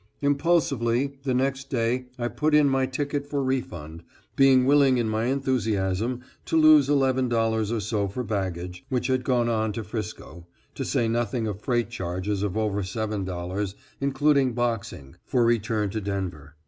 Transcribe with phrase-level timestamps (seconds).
[0.23, 4.01] Impulsively the next day I put in my ticket for refund,
[4.35, 7.31] being willing in my enthusiasm to lose $11
[7.71, 11.91] or so for baggage, which had gone on to Frisco, to say nothing of freight
[11.91, 16.55] charges of over $7, including boxing, for return to Denver.